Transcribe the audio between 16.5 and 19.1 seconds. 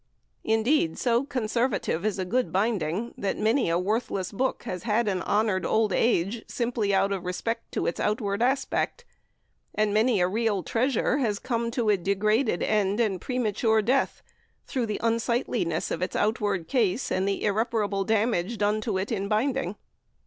case and the irreparable damage done to